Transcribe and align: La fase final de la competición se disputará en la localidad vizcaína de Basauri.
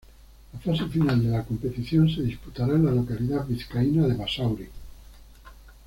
La 0.53 0.57
fase 0.59 0.89
final 0.89 1.21
de 1.23 1.29
la 1.29 1.43
competición 1.45 2.09
se 2.09 2.23
disputará 2.23 2.73
en 2.73 2.85
la 2.87 2.91
localidad 2.91 3.45
vizcaína 3.45 4.07
de 4.07 4.15
Basauri. 4.15 4.67